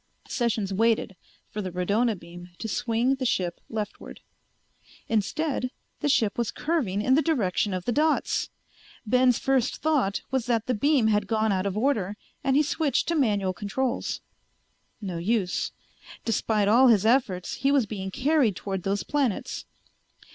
Sessions 0.27 0.73
waited 0.73 1.15
for 1.51 1.61
the 1.61 1.69
radona 1.71 2.17
beam 2.19 2.49
to 2.57 2.67
swing 2.67 3.13
the 3.13 3.23
ship 3.25 3.61
leftward. 3.69 4.21
Instead, 5.07 5.69
the 5.99 6.09
ship 6.09 6.39
was 6.39 6.49
curving 6.49 7.03
in 7.03 7.13
the 7.13 7.21
direction 7.21 7.71
of 7.71 7.85
the 7.85 7.91
dots! 7.91 8.49
Ben's 9.05 9.37
first 9.37 9.75
thought 9.77 10.23
was 10.31 10.47
that 10.47 10.65
the 10.65 10.73
beam 10.73 11.05
had 11.05 11.27
gone 11.27 11.51
out 11.51 11.67
of 11.67 11.77
order, 11.77 12.17
and 12.43 12.55
he 12.55 12.63
switched 12.63 13.07
to 13.09 13.15
manual 13.15 13.53
controls. 13.53 14.21
No 15.01 15.19
use. 15.19 15.71
Despite 16.25 16.67
all 16.67 16.87
his 16.87 17.05
efforts 17.05 17.57
he 17.57 17.71
was 17.71 17.85
being 17.85 18.09
carried 18.09 18.55
toward 18.55 18.81
those 18.81 19.03
planets. 19.03 19.65